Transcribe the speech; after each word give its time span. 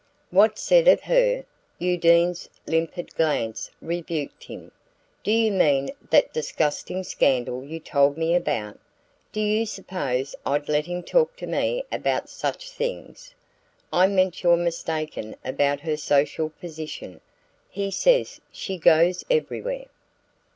"What's 0.31 0.63
said 0.63 0.87
of 0.87 1.01
her?" 1.01 1.45
Undine's 1.79 2.49
limpid 2.65 3.13
glance 3.13 3.69
rebuked 3.83 4.45
him. 4.45 4.71
"Do 5.23 5.29
you 5.31 5.51
mean 5.51 5.91
that 6.09 6.33
disgusting 6.33 7.03
scandal 7.03 7.63
you 7.63 7.79
told 7.79 8.17
me 8.17 8.33
about? 8.33 8.79
Do 9.31 9.39
you 9.39 9.63
suppose 9.67 10.33
I'd 10.43 10.67
let 10.67 10.87
him 10.87 11.03
talk 11.03 11.35
to 11.37 11.45
me 11.45 11.83
about 11.91 12.29
such 12.29 12.71
things? 12.71 13.35
I 13.93 14.07
meant 14.07 14.41
you're 14.41 14.57
mistaken 14.57 15.35
about 15.45 15.81
her 15.81 15.97
social 15.97 16.49
position. 16.49 17.21
He 17.69 17.91
says 17.91 18.41
she 18.51 18.79
goes 18.79 19.23
everywhere." 19.29 19.85